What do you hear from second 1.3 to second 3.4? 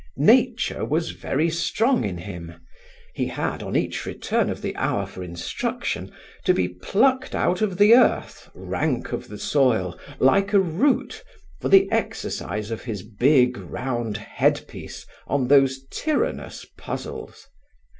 strong in him. He